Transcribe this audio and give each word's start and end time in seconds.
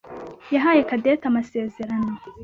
yahaye 0.53 0.81
Cadette 0.89 1.25
amasezerano. 1.27 2.11